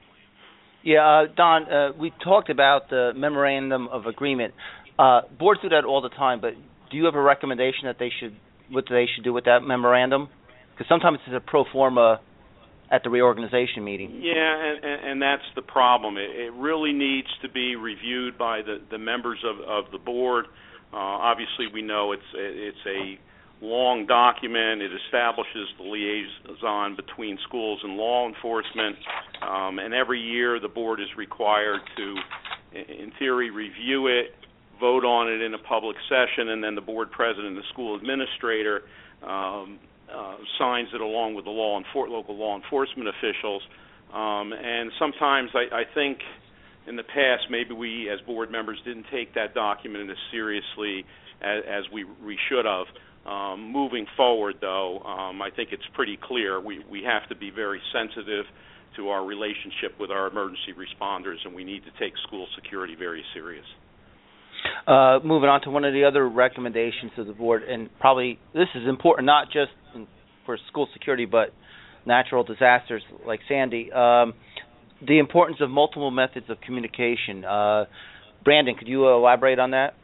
[0.82, 4.54] Yeah, uh, Don, uh, we talked about the memorandum of agreement.
[4.98, 6.54] Uh, boards do that all the time, but
[6.90, 8.36] do you have a recommendation that they should
[8.70, 10.28] what they should do with that memorandum?
[10.72, 12.20] Because sometimes it's a pro forma
[12.90, 14.20] at the reorganization meeting.
[14.22, 16.16] Yeah, and, and, and that's the problem.
[16.16, 20.46] It, it really needs to be reviewed by the, the members of, of the board.
[20.92, 23.18] Uh, obviously, we know it's it's a
[23.64, 24.82] long document.
[24.82, 28.96] It establishes the liaison between schools and law enforcement,
[29.42, 32.14] um, and every year the board is required to,
[32.72, 34.32] in theory, review it,
[34.78, 37.96] vote on it in a public session, and then the board president and the school
[37.96, 38.82] administrator
[39.22, 39.78] um,
[40.12, 43.62] uh, signs it along with the law enfor- local law enforcement officials.
[44.12, 46.18] Um, and sometimes I, I think
[46.86, 51.04] in the past maybe we as board members didn't take that document as seriously
[51.40, 52.86] as, as we, we should have.
[53.26, 57.50] Um, moving forward, though, um, I think it's pretty clear we, we have to be
[57.50, 58.44] very sensitive
[58.94, 63.24] to our relationship with our emergency responders, and we need to take school security very
[63.34, 63.66] serious.
[64.86, 68.68] Uh, moving on to one of the other recommendations of the board, and probably this
[68.74, 69.70] is important not just
[70.44, 71.52] for school security, but
[72.06, 73.92] natural disasters like Sandy.
[73.92, 74.34] Um,
[75.06, 77.44] the importance of multiple methods of communication.
[77.44, 77.84] Uh,
[78.44, 79.94] Brandon, could you elaborate on that?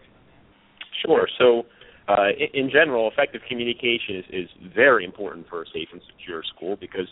[1.06, 1.28] Sure.
[1.38, 1.62] So,
[2.08, 6.76] uh, in, general, effective communication is, is, very important for a safe and secure school
[6.76, 7.06] because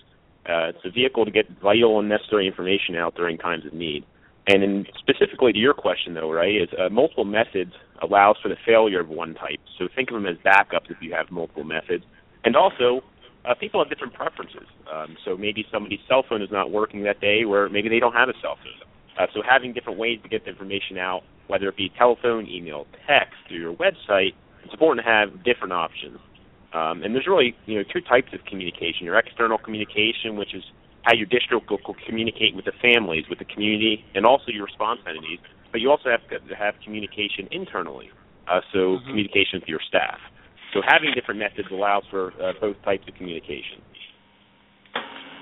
[0.49, 4.05] uh, it's a vehicle to get vital and necessary information out during times of need.
[4.47, 7.73] And in, specifically to your question, though, right, is uh, multiple methods
[8.03, 9.61] allows for the failure of one type.
[9.79, 12.05] So think of them as backups if you have multiple methods.
[12.45, 13.03] And also,
[13.45, 14.67] uh, people have different preferences.
[14.93, 18.15] Um, so maybe somebody's cell phone is not working that day, where maybe they don't
[18.15, 18.89] have a cell phone.
[19.19, 22.87] Uh, so having different ways to get the information out, whether it be telephone, email,
[23.07, 24.33] text, through your website,
[24.65, 26.19] it's important to have different options.
[26.73, 30.63] Um, and there's really you know two types of communication: your external communication, which is
[31.03, 35.01] how your district will communicate with the families, with the community, and also your response
[35.09, 35.39] entities.
[35.73, 38.11] But you also have to have communication internally,
[38.51, 39.07] uh, so mm-hmm.
[39.07, 40.19] communication with your staff.
[40.75, 43.83] So having different methods allows for uh, both types of communication.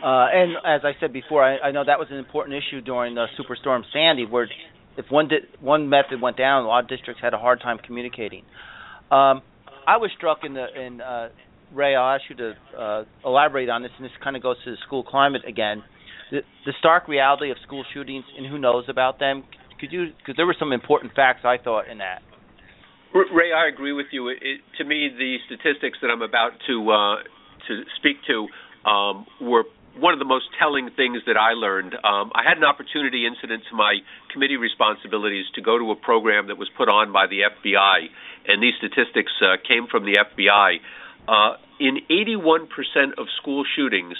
[0.02, 3.14] Uh, and as I said before, I, I know that was an important issue during
[3.14, 4.48] the Superstorm Sandy, where
[4.96, 7.78] if one did, one method went down, a lot of districts had a hard time
[7.84, 8.44] communicating.
[9.10, 9.42] Um,
[9.86, 11.30] I was struck in the in uh,
[11.74, 11.94] Ray.
[11.94, 14.76] I'll ask you to uh, elaborate on this, and this kind of goes to the
[14.86, 15.82] school climate again.
[16.30, 19.44] The, the stark reality of school shootings and who knows about them.
[19.80, 20.08] Could you?
[20.18, 22.22] Because there were some important facts I thought in that.
[23.14, 24.28] Ray, I agree with you.
[24.28, 27.16] It, it, to me, the statistics that I'm about to uh,
[27.68, 28.48] to speak to
[28.88, 29.64] um, were
[29.96, 31.94] one of the most telling things that I learned.
[31.94, 33.98] Um, I had an opportunity incident to my
[34.32, 38.06] committee responsibilities to go to a program that was put on by the FBI,
[38.46, 40.78] and these statistics uh, came from the FBI.
[41.28, 42.66] Uh, in 81%
[43.18, 44.16] of school shootings,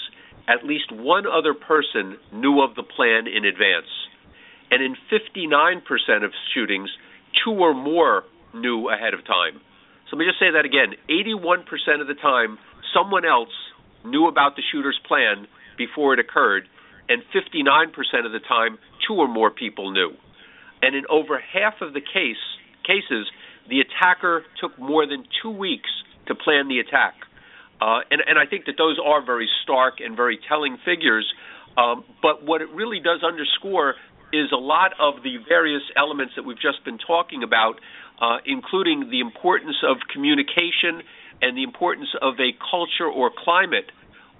[0.47, 3.89] at least one other person knew of the plan in advance.
[4.69, 6.89] And in 59% of shootings,
[7.43, 9.59] two or more knew ahead of time.
[10.09, 11.65] So let me just say that again 81%
[12.01, 12.57] of the time,
[12.93, 13.53] someone else
[14.05, 16.63] knew about the shooter's plan before it occurred,
[17.07, 17.89] and 59%
[18.25, 20.11] of the time, two or more people knew.
[20.81, 22.37] And in over half of the case
[22.85, 23.29] cases,
[23.69, 25.89] the attacker took more than two weeks
[26.29, 27.15] to plan the attack.
[27.81, 31.27] Uh, and, and I think that those are very stark and very telling figures.
[31.77, 33.95] Um, but what it really does underscore
[34.31, 37.79] is a lot of the various elements that we've just been talking about,
[38.21, 41.01] uh, including the importance of communication
[41.41, 43.91] and the importance of a culture or climate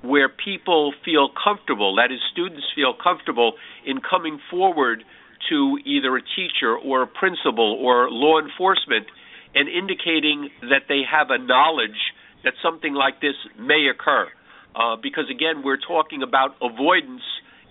[0.02, 3.54] where people feel comfortable, that is, students feel comfortable
[3.86, 5.04] in coming forward
[5.50, 9.08] to either a teacher or a principal or law enforcement
[9.56, 14.28] and indicating that they have a knowledge that something like this may occur.
[14.76, 17.24] Uh, because again, we're talking about avoidance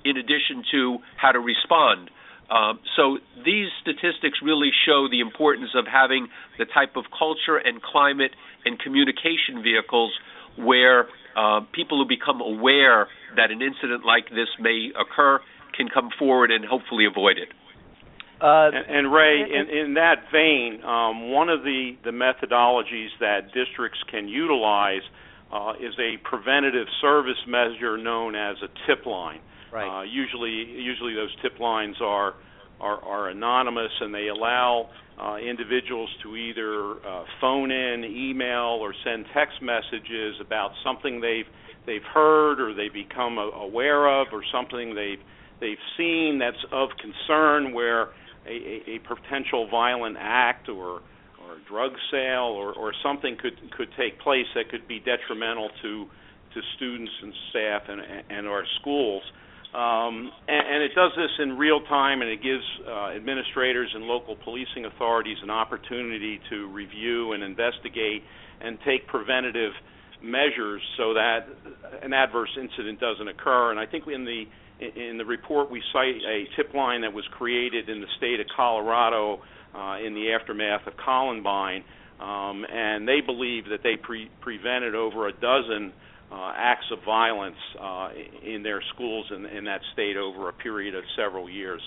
[0.04, 2.10] in addition to how to respond.
[2.50, 7.82] Um, so these statistics really show the importance of having the type of culture and
[7.82, 8.32] climate
[8.64, 10.12] and communication vehicles
[10.56, 15.40] where uh, people who become aware that an incident like this may occur
[15.76, 17.48] can come forward and hopefully avoid it.
[18.40, 23.52] Uh, and, and, Ray, in, in that vein, um, one of the, the methodologies that
[23.52, 25.02] districts can utilize
[25.52, 29.40] uh, is a preventative service measure known as a tip line.
[29.72, 30.00] Right.
[30.00, 32.34] Uh, usually, usually those tip lines are
[32.80, 34.88] are, are anonymous and they allow
[35.20, 41.46] uh, individuals to either uh, phone in, email, or send text messages about something they've
[41.86, 45.18] they've heard or they become aware of, or something they've
[45.60, 48.10] they've seen that's of concern, where
[48.48, 51.02] a, a, a potential violent act or
[51.44, 55.70] or a drug sale or, or something could could take place that could be detrimental
[55.82, 56.06] to
[56.54, 59.22] to students and staff and and our schools.
[59.68, 64.04] Um, and, and, it does this in real time, and it gives uh, administrators and
[64.04, 68.22] local policing authorities an opportunity to review and investigate
[68.62, 69.72] and take preventative
[70.22, 71.46] measures so that
[72.02, 73.70] an adverse incident doesn't occur.
[73.70, 74.44] And I think in the
[74.80, 78.46] in the report we cite a tip line that was created in the state of
[78.54, 79.40] Colorado
[79.74, 81.84] uh, in the aftermath of Columbine,
[82.20, 85.92] um, and they believe that they pre- prevented over a dozen
[86.30, 88.10] uh, acts of violence uh,
[88.44, 91.80] in their schools in, in that state over a period of several years.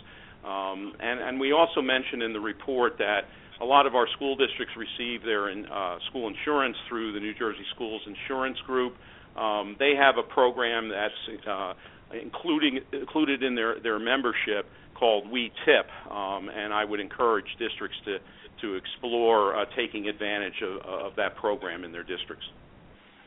[0.43, 3.21] Um, and, and we also mentioned in the report that
[3.61, 7.33] a lot of our school districts receive their in, uh, school insurance through the New
[7.35, 8.95] Jersey Schools Insurance Group.
[9.37, 11.73] Um, they have a program that's uh,
[12.19, 14.65] including included in their their membership
[14.97, 18.17] called We Tip, um, and I would encourage districts to
[18.61, 22.45] to explore uh, taking advantage of, of that program in their districts.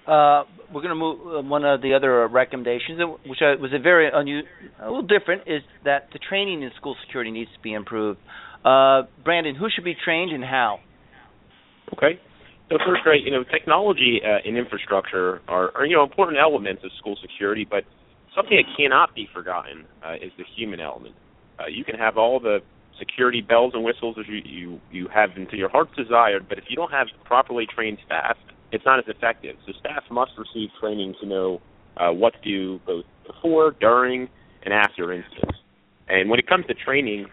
[0.07, 4.11] Uh, we're going to move uh, one of the other recommendations, which was a very
[4.13, 4.47] unusual,
[4.81, 8.21] a little different, is that the training in school security needs to be improved.
[8.65, 10.81] Uh, Brandon, who should be trained and how?
[11.95, 12.21] Okay.
[12.71, 16.83] So first, right, you know, technology uh, and infrastructure are, are, you know important elements
[16.85, 17.85] of school security, but
[18.35, 21.15] something that cannot be forgotten uh, is the human element.
[21.59, 22.59] Uh, you can have all the
[22.99, 26.65] security bells and whistles as you, you you have into your heart's desired, but if
[26.69, 28.37] you don't have properly trained staff
[28.75, 29.57] it's not as effective.
[29.67, 31.61] So staff must receive training to know
[31.97, 34.29] uh, what to do both before, during,
[34.65, 35.59] and after incidents.
[36.09, 37.27] And when it comes to training,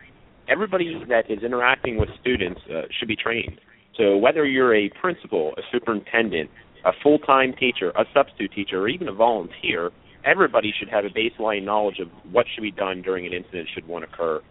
[0.47, 3.59] everybody that is interacting with students uh, should be trained.
[3.97, 6.51] So whether you're a principal, a superintendent,
[6.85, 9.89] a full-time teacher, a substitute teacher, or even a volunteer,
[10.25, 13.88] everybody should have a baseline knowledge of what should be done during an incident should
[13.88, 14.41] one occur.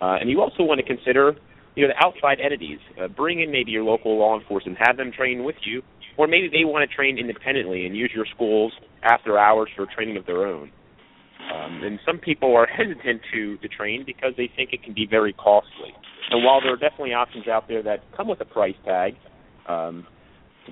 [0.00, 1.32] Uh, and you also want to consider,
[1.76, 2.78] you know, the outside entities.
[3.00, 5.82] Uh, bring in maybe your local law enforcement, have them train with you,
[6.16, 8.72] or maybe they want to train independently and use your schools
[9.02, 10.70] after hours for training of their own.
[11.52, 15.06] Um, and some people are hesitant to, to train because they think it can be
[15.06, 15.92] very costly.
[16.30, 19.14] And while there are definitely options out there that come with a price tag,
[19.68, 20.06] um,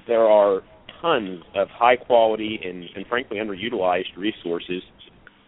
[0.06, 0.62] there are
[1.00, 4.82] tons of high quality and, and frankly underutilized resources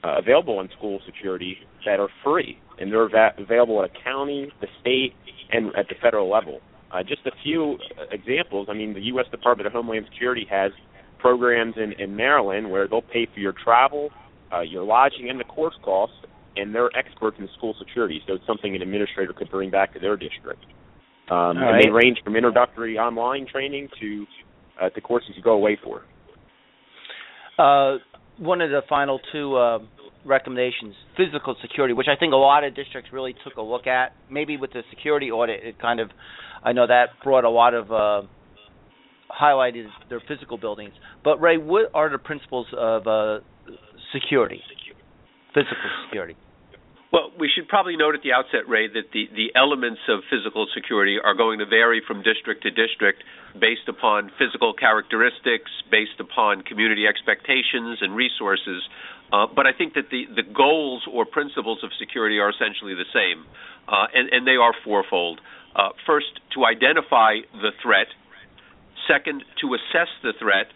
[0.05, 4.51] uh, available in school security that are free, and they're va- available at a county,
[4.61, 5.15] the state,
[5.53, 6.61] and at the federal level.
[6.93, 7.79] Uh, just a few
[8.11, 8.69] examples.
[8.71, 9.27] I mean, the U.S.
[9.31, 10.73] Department of Homeland Security has
[11.19, 14.11] programs in, in Maryland where they'll pay for your travel,
[14.53, 16.17] uh, your lodging, and the course costs,
[16.57, 18.21] and they're experts in school security.
[18.27, 20.65] So it's something an administrator could bring back to their district.
[21.31, 21.77] Um, right.
[21.77, 24.27] And they range from introductory online training to
[24.81, 26.03] uh, to courses you go away for.
[27.59, 27.99] Uh,
[28.39, 29.79] one of the final two uh,
[30.25, 34.15] recommendations, physical security, which I think a lot of districts really took a look at.
[34.31, 36.11] Maybe with the security audit, it kind of
[36.65, 38.27] I know that brought a lot of uh,
[39.31, 40.93] highlighted their physical buildings.
[41.25, 43.39] But Ray, what are the principles of uh,
[44.13, 44.61] security,
[45.55, 46.37] physical security?
[47.13, 50.67] Well, we should probably note at the outset, Ray, that the, the elements of physical
[50.73, 53.23] security are going to vary from district to district
[53.61, 58.81] based upon physical characteristics, based upon community expectations and resources.
[59.31, 63.09] Uh, but I think that the, the goals or principles of security are essentially the
[63.13, 63.45] same,
[63.89, 65.41] uh, and, and they are fourfold.
[65.77, 68.09] Uh, first, to identify the threat.
[69.07, 70.73] Second, to assess the threat.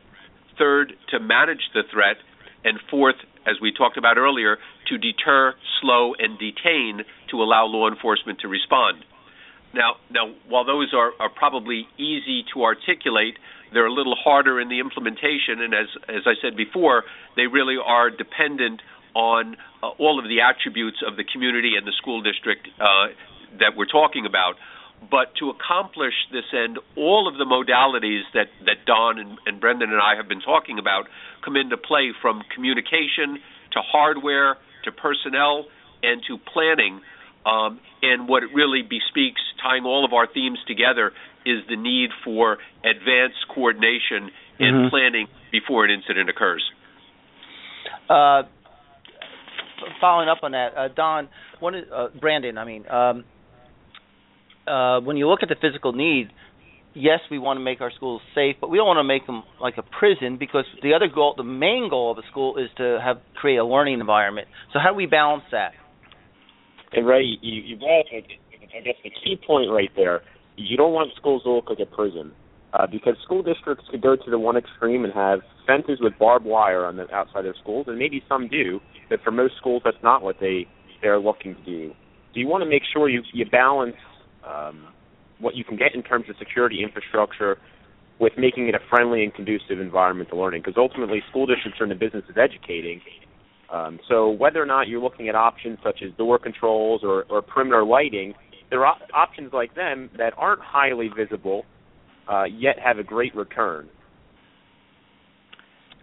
[0.58, 2.16] Third, to manage the threat.
[2.64, 3.16] And fourth,
[3.46, 4.58] as we talked about earlier,
[4.88, 9.04] to deter, slow, and detain to allow law enforcement to respond.
[9.74, 13.36] Now, now, while those are, are probably easy to articulate,
[13.72, 17.04] they're a little harder in the implementation, and as as I said before,
[17.36, 18.80] they really are dependent
[19.14, 23.08] on uh, all of the attributes of the community and the school district uh,
[23.58, 24.54] that we're talking about.
[25.10, 29.92] But to accomplish this end, all of the modalities that, that Don and, and Brandon
[29.92, 31.08] and I have been talking about
[31.44, 33.40] come into play from communication
[33.72, 34.56] to hardware
[34.86, 35.66] to personnel
[36.02, 37.00] and to planning.
[37.44, 41.12] Um, and what it really bespeaks, tying all of our themes together,
[41.44, 44.88] is the need for advanced coordination and mm-hmm.
[44.90, 46.64] planning before an incident occurs.
[48.10, 48.42] Uh,
[50.00, 51.28] following up on that, uh, Don,
[51.60, 53.24] one, uh, Brandon, I mean, um,
[54.66, 56.30] uh, when you look at the physical need,
[56.96, 59.42] yes, we want to make our schools safe, but we don't want to make them
[59.60, 62.98] like a prison because the other goal, the main goal of a school, is to
[63.04, 64.48] have create a learning environment.
[64.72, 65.72] So how do we balance that?
[66.92, 70.22] And Ray, you, you brought, I guess, the key point right there.
[70.56, 72.32] You don't want schools to look like a prison
[72.72, 76.46] uh, because school districts could go to the one extreme and have fences with barbed
[76.46, 78.80] wire on the outside of schools, and maybe some do,
[79.10, 80.66] but for most schools, that's not what they
[81.02, 81.90] they're looking to do.
[82.32, 83.96] So you want to make sure you you balance
[84.46, 84.86] um,
[85.38, 87.58] what you can get in terms of security infrastructure
[88.18, 90.62] with making it a friendly and conducive environment to learning.
[90.64, 93.00] Because ultimately, school districts are in the business of educating.
[93.72, 97.42] Um, so whether or not you're looking at options such as door controls or, or
[97.42, 98.34] perimeter lighting,
[98.70, 101.64] there are op- options like them that aren't highly visible
[102.28, 103.88] uh, yet have a great return.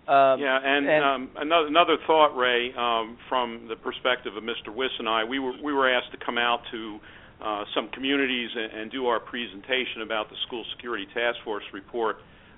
[0.07, 4.73] Um, yeah, and, and um, another another thought, Ray, um, from the perspective of Mr.
[4.75, 6.99] Wiss and I, we were we were asked to come out to
[7.43, 12.17] uh, some communities and, and do our presentation about the School Security Task Force report.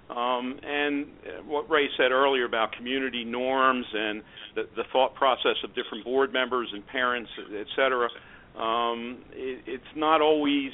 [0.10, 1.08] Um, and
[1.48, 4.22] what Ray said earlier about community norms and
[4.54, 8.08] the, the thought process of different board members and parents, et cetera,
[8.56, 10.72] um, it, it's not always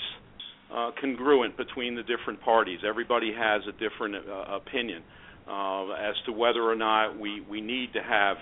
[0.74, 2.80] uh, congruent between the different parties.
[2.86, 5.02] Everybody has a different uh, opinion
[5.48, 8.38] uh, as to whether or not we, we need to have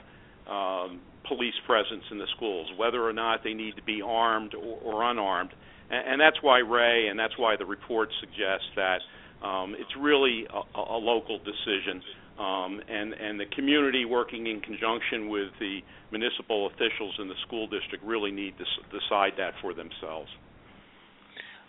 [0.47, 0.99] um,
[1.30, 5.09] police presence in the schools, whether or not they need to be armed or, or
[5.09, 5.51] unarmed.
[5.89, 8.99] And, and that's why Ray and that's why the report suggests that
[9.45, 12.01] um, it's really a, a local decision.
[12.39, 17.67] Um, and, and the community working in conjunction with the municipal officials in the school
[17.67, 20.30] district really need to s- decide that for themselves.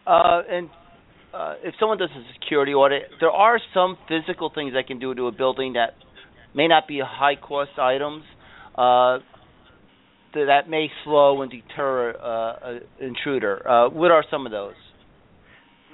[0.07, 0.71] Uh, and
[1.35, 5.13] uh, if someone does a security audit, there are some physical things they can do
[5.13, 5.95] to a building that
[6.55, 8.23] may not be high cost items.
[8.77, 9.19] Uh,
[10.35, 13.69] that may slow and deter uh, an intruder.
[13.69, 14.75] Uh, what are some of those?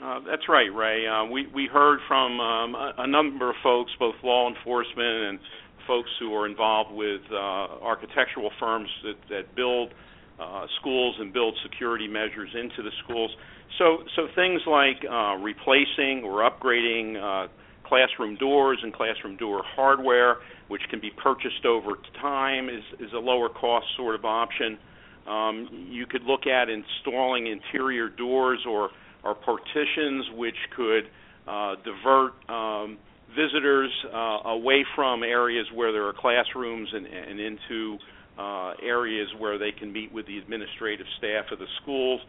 [0.03, 1.07] Uh, that's right, Ray.
[1.07, 5.39] Uh, we we heard from um, a, a, number of folks, both law enforcement and
[5.87, 9.93] folks who are involved with uh, architectural firms that, that build
[10.39, 13.31] uh, schools and build security measures into the schools.
[13.79, 17.49] So so things like uh, replacing or upgrading
[17.87, 20.37] classroom doors and classroom door hardware
[20.69, 24.79] which can be purchased over time, is, is a lower cost sort of option.
[25.27, 28.91] Um, you could look at installing interior doors or,
[29.25, 31.05] or partitions which could
[31.47, 32.99] uh, divert um,
[33.31, 37.99] visitors uh, away from areas where there are classrooms and, and into
[38.39, 42.21] uh, areas where they can meet with the administrative staff of the schools.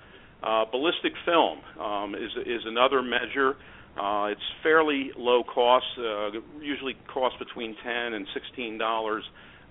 [0.44, 3.56] Uh, ballistic film um, is, is another measure
[4.00, 6.30] uh, it's fairly low cost, uh,
[6.62, 9.24] usually costs between ten and sixteen dollars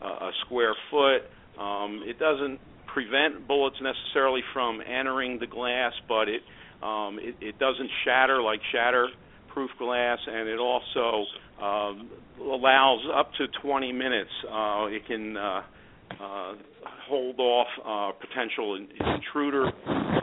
[0.03, 1.23] uh, a square foot.
[1.61, 2.59] Um, it doesn't
[2.93, 6.43] prevent bullets necessarily from entering the glass, but it
[6.83, 11.25] um, it, it doesn't shatter like shatter-proof glass, and it also
[11.63, 12.11] um,
[12.41, 14.31] allows up to 20 minutes.
[14.45, 15.63] Uh, it can uh,
[16.21, 16.55] uh,
[17.09, 19.73] hold off uh, potential in, intruder.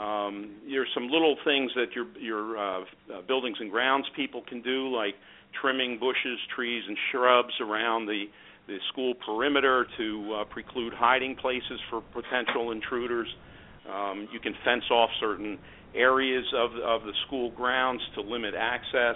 [0.03, 4.61] Um, there's some little things that your your uh, uh, buildings and grounds people can
[4.61, 5.15] do, like
[5.61, 8.25] trimming bushes, trees, and shrubs around the
[8.67, 13.27] the school perimeter to uh, preclude hiding places for potential intruders.
[13.89, 15.57] Um, you can fence off certain
[15.95, 19.15] areas of of the school grounds to limit access.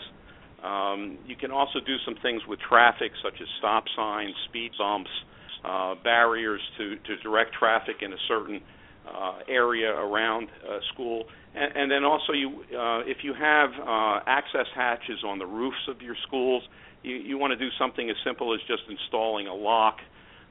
[0.63, 5.11] Um, you can also do some things with traffic, such as stop signs, speed bumps,
[5.63, 8.61] uh, barriers to, to direct traffic in a certain
[9.07, 11.25] uh, area around a school.
[11.55, 15.87] And, and then also, you, uh, if you have uh, access hatches on the roofs
[15.89, 16.63] of your schools,
[17.03, 19.97] you, you want to do something as simple as just installing a lock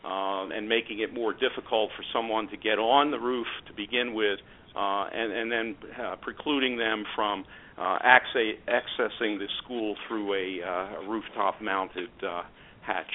[0.04, 4.14] uh, and making it more difficult for someone to get on the roof to begin
[4.14, 4.38] with,
[4.76, 7.44] uh, and, and then uh, precluding them from
[7.78, 12.42] uh, access, accessing the school through a, uh, a rooftop-mounted uh,
[12.82, 13.12] hatch.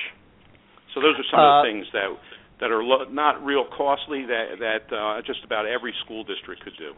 [0.94, 2.10] So those are some uh, of the uh, things that
[2.62, 6.78] that are lo- not real costly that that uh, just about every school district could
[6.78, 6.94] do.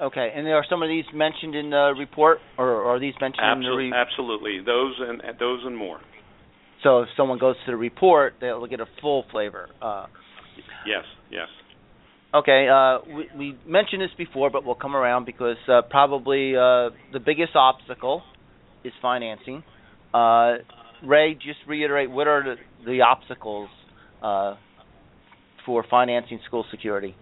[0.00, 3.84] Okay, and are some of these mentioned in the report, or are these mentioned absolutely,
[3.86, 6.00] in the re- absolutely those and those and more.
[6.82, 9.68] So if someone goes to the report, they'll get a full flavor.
[9.80, 10.06] Uh,
[10.84, 11.48] yes, yes.
[12.34, 16.90] Okay, uh, we, we, mentioned this before, but we'll come around because uh, probably uh,
[17.12, 18.22] the biggest obstacle
[18.82, 19.62] is financing.
[20.12, 20.54] Uh,
[21.06, 23.68] Ray, just reiterate what are the, the obstacles
[24.20, 24.56] uh,
[25.64, 27.14] for financing school security?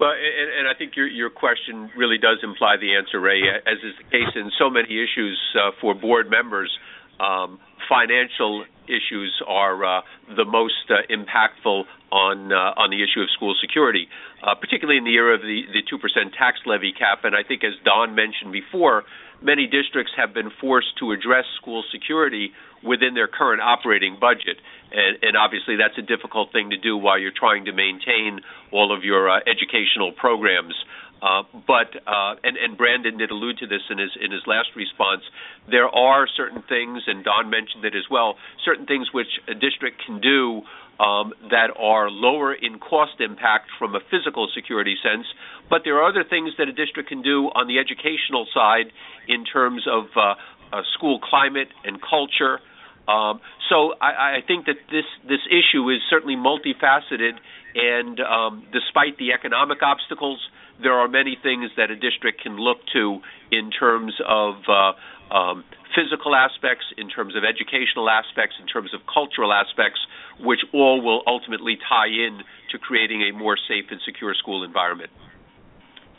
[0.00, 3.42] Well, and, and, I think your your question really does imply the answer, Ray.
[3.66, 6.70] As is the case in so many issues uh, for board members,
[7.18, 7.58] um,
[7.88, 10.00] financial issues are uh,
[10.36, 14.08] the most uh, impactful on uh, on the issue of school security,
[14.42, 17.24] uh, particularly in the era of the the two percent tax levy cap.
[17.24, 19.02] And I think, as Don mentioned before,
[19.42, 22.52] many districts have been forced to address school security
[22.82, 24.58] within their current operating budget.
[24.90, 28.40] And, and, obviously, that's a difficult thing to do while you're trying to maintain
[28.72, 30.74] all of your uh, educational programs.
[31.20, 34.70] Uh, but uh, and, and Brandon did allude to this in his in his last
[34.76, 35.22] response.
[35.68, 38.36] There are certain things, and Don mentioned it as well.
[38.64, 40.62] Certain things which a district can do
[41.00, 45.26] um, that are lower in cost impact from a physical security sense,
[45.70, 48.90] but there are other things that a district can do on the educational side
[49.26, 50.34] in terms of uh,
[50.72, 52.60] uh, school climate and culture.
[53.08, 53.40] Um,
[53.70, 57.40] so I, I think that this this issue is certainly multifaceted,
[57.74, 60.38] and um, despite the economic obstacles,
[60.82, 65.64] there are many things that a district can look to in terms of uh, um,
[65.96, 70.00] physical aspects, in terms of educational aspects, in terms of cultural aspects,
[70.40, 72.40] which all will ultimately tie in
[72.70, 75.10] to creating a more safe and secure school environment.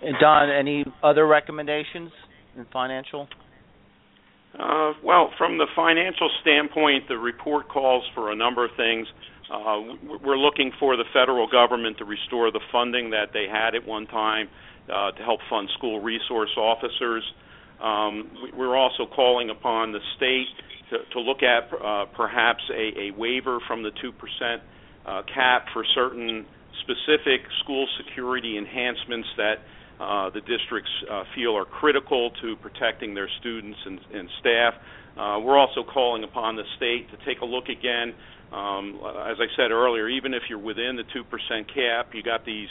[0.02, 2.12] And Don, any other recommendations
[2.58, 3.28] in financial?
[4.58, 9.08] Uh, well, from the financial standpoint, the report calls for a number of things.
[9.52, 9.82] Uh,
[10.24, 14.06] we're looking for the federal government to restore the funding that they had at one
[14.08, 14.48] time
[14.92, 17.24] uh, to help fund school resource officers.
[17.82, 20.48] Um, we're also calling upon the state
[20.90, 24.58] to, to look at uh, perhaps a, a, waiver from the 2%
[25.06, 26.46] uh, cap for certain
[26.82, 29.56] specific school security enhancements that
[30.00, 34.74] uh, the districts uh, feel are critical to protecting their students and, and staff.
[35.44, 38.14] we're also calling upon the state to take a look again
[38.52, 42.70] um, as I said earlier, even if you're within the 2% cap, you got these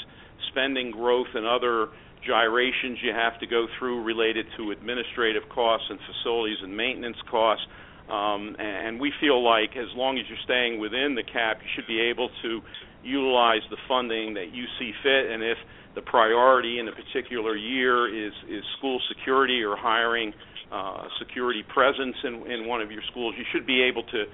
[0.50, 1.88] spending growth and other
[2.26, 7.64] gyrations you have to go through related to administrative costs and facilities and maintenance costs.
[8.10, 11.86] Um, and we feel like as long as you're staying within the cap, you should
[11.86, 12.60] be able to
[13.04, 15.30] utilize the funding that you see fit.
[15.30, 15.58] And if
[15.98, 20.32] the priority in a particular year is, is school security or hiring
[20.70, 24.24] uh, security presence in, in one of your schools, you should be able to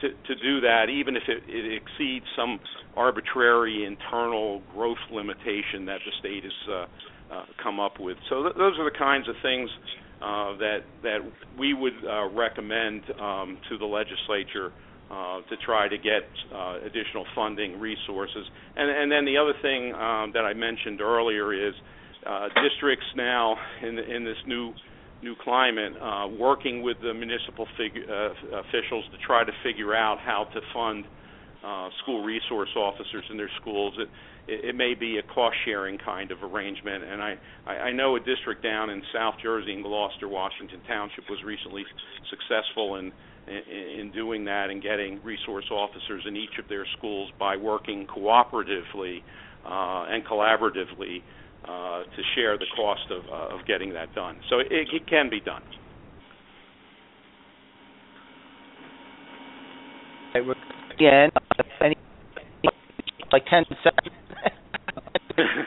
[0.00, 2.58] to, to do that, even if it, it exceeds some
[2.96, 8.18] arbitrary internal growth limitation that the state has uh, uh, come up with.
[8.28, 9.70] So th- those are the kinds of things
[10.20, 11.18] uh, that that
[11.56, 14.72] we would uh, recommend um, to the legislature
[15.10, 16.24] uh, to try to get
[16.54, 18.46] uh, additional funding resources.
[18.76, 21.74] And, and then the other thing um, that I mentioned earlier is
[22.26, 24.72] uh, districts now in in this new
[25.22, 30.18] new climate, uh, working with the municipal fig- uh, officials to try to figure out
[30.20, 31.04] how to fund
[31.64, 33.94] uh, school resource officers in their schools.
[33.98, 34.08] It,
[34.46, 37.34] it, may be a cost sharing kind of arrangement, and I,
[37.66, 41.84] I, I know a district down in South Jersey in Gloucester, Washington Township was recently
[42.28, 43.10] successful in,
[43.48, 48.06] in in doing that and getting resource officers in each of their schools by working
[48.06, 49.18] cooperatively
[49.64, 51.22] uh, and collaboratively
[51.64, 54.36] uh, to share the cost of, uh, of getting that done.
[54.50, 55.62] So it, it can be done.
[60.34, 61.30] Again,
[61.80, 61.96] any
[63.32, 64.14] like ten seconds.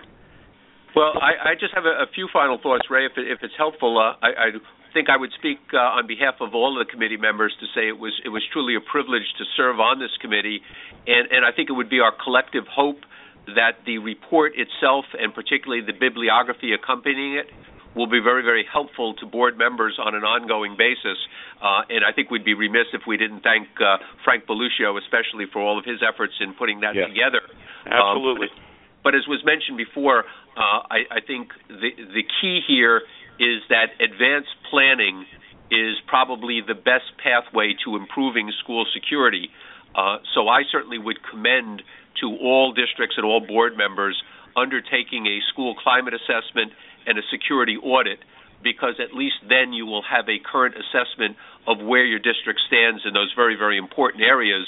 [0.95, 3.05] well, I, I just have a, a, few final thoughts, Ray.
[3.05, 4.49] If, it, if it's helpful, uh, I, I,
[4.97, 7.85] think I would speak uh, on behalf of all of the committee members to say
[7.85, 10.65] it was it was truly a privilege to serve on this committee,
[11.05, 13.05] and and I think it would be our collective hope
[13.53, 17.47] that the report itself and particularly the bibliography accompanying it
[17.95, 21.17] will be very, very helpful to board members on an ongoing basis.
[21.61, 25.45] Uh, and I think we'd be remiss if we didn't thank uh, Frank Belluscio, especially
[25.51, 27.07] for all of his efforts in putting that yes.
[27.07, 27.41] together.
[27.87, 28.51] Absolutely.
[28.51, 28.59] Um,
[29.01, 30.25] but, but, as was mentioned before,
[30.59, 33.01] uh, I, I think the the key here
[33.39, 35.25] is that advanced planning
[35.69, 39.49] is probably the best pathway to improving school security.
[39.95, 41.81] Uh, so I certainly would commend
[42.21, 44.21] to all districts and all board members
[44.55, 46.71] undertaking a school climate assessment
[47.05, 48.19] and a security audit
[48.63, 53.03] because at least then you will have a current assessment of where your district stands
[53.05, 54.65] in those very, very important areas.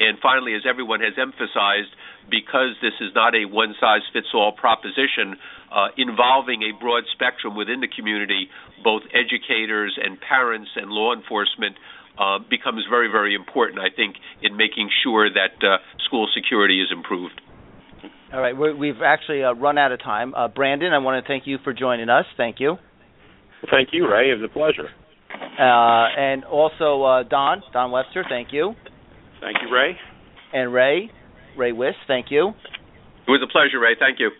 [0.00, 1.92] And finally, as everyone has emphasized,
[2.30, 5.36] because this is not a one size fits all proposition
[5.68, 8.48] uh, involving a broad spectrum within the community,
[8.82, 11.76] both educators and parents and law enforcement.
[12.18, 16.88] Uh, becomes very, very important, I think, in making sure that uh, school security is
[16.92, 17.40] improved.
[18.32, 20.34] All right, we have actually uh, run out of time.
[20.34, 22.26] Uh, Brandon, I want to thank you for joining us.
[22.36, 22.76] Thank you.
[23.62, 24.30] Well, thank you, Ray.
[24.30, 24.90] It was a pleasure.
[25.58, 28.74] Uh, and also uh, Don, Don Webster, thank you.
[29.40, 29.96] Thank you, Ray.
[30.52, 31.10] And Ray,
[31.56, 32.48] Ray Wiss, thank you.
[32.48, 33.96] It was a pleasure, Ray.
[33.98, 34.30] Thank you.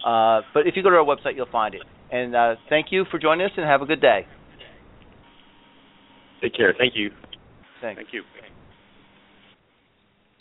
[0.06, 1.82] Uh, but if you go to our website, you'll find it.
[2.12, 4.28] And uh, thank you for joining us, and have a good day.
[6.44, 6.76] Take care.
[6.78, 7.10] Thank you.
[7.84, 8.00] Thanks.
[8.00, 8.24] Thank you.